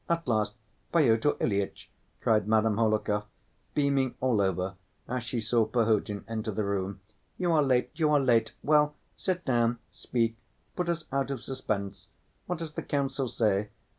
At 0.09 0.27
last, 0.27 0.55
Pyotr 0.91 1.33
Ilyitch!" 1.39 1.87
cried 2.21 2.47
Madame 2.47 2.77
Hohlakov, 2.77 3.25
beaming 3.75 4.15
all 4.19 4.41
over 4.41 4.73
as 5.07 5.21
she 5.21 5.39
saw 5.39 5.63
Perhotin 5.63 6.25
enter 6.27 6.49
the 6.49 6.63
room. 6.63 7.01
"You 7.37 7.51
are 7.51 7.61
late, 7.61 7.91
you 7.93 8.09
are 8.09 8.19
late! 8.19 8.51
Well, 8.63 8.95
sit 9.15 9.45
down, 9.45 9.77
speak, 9.91 10.37
put 10.75 10.89
us 10.89 11.05
out 11.11 11.29
of 11.29 11.43
suspense. 11.43 12.07
What 12.47 12.57
does 12.57 12.73
the 12.73 12.81
counsel 12.81 13.27
say. 13.29 13.69